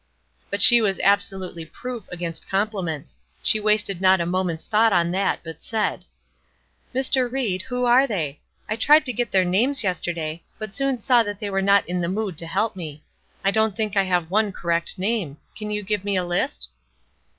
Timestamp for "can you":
15.55-15.83